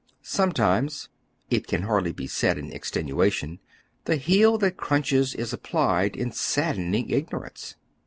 Sometimes— 0.23 1.09
it 1.51 1.67
can 1.67 1.83
hardly 1.83 2.11
be 2.11 2.25
said 2.25 2.57
in 2.57 2.71
extenua 2.71 3.31
tion— 3.31 3.59
the 4.05 4.15
heel 4.15 4.57
that 4.57 4.75
crunches 4.75 5.35
is 5.35 5.53
applied 5.53 6.15
in 6.15 6.31
saddening 6.31 7.11
ig 7.11 7.29
norance. 7.29 7.75